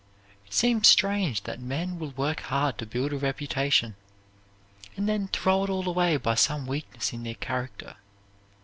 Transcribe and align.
It 0.47 0.53
seems 0.55 0.87
strange 0.87 1.43
that 1.43 1.59
men 1.59 1.99
will 1.99 2.09
work 2.17 2.39
hard 2.39 2.79
to 2.79 2.87
build 2.87 3.13
a 3.13 3.17
reputation, 3.19 3.93
and 4.97 5.07
then 5.07 5.27
throw 5.27 5.63
it 5.63 5.69
all 5.69 5.87
away 5.87 6.17
by 6.17 6.33
some 6.33 6.65
weakness 6.65 7.13
in 7.13 7.21
their 7.21 7.35
character. 7.35 7.97